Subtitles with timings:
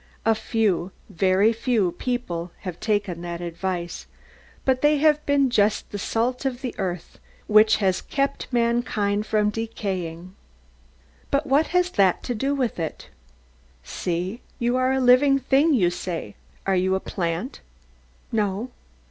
[0.25, 4.07] A few, very few, people have taken that advice.
[4.65, 9.51] But they have been just the salt of the earth, which has kept mankind from
[9.51, 10.33] decaying.
[11.29, 13.09] But what has that to do with it?
[13.83, 14.41] See.
[14.57, 16.33] You are a living thing, you say.
[16.65, 17.59] Are you a plant?
[18.31, 18.71] No.